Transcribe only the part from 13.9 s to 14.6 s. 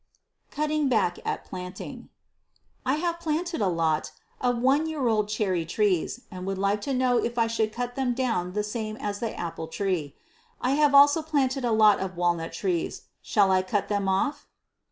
off?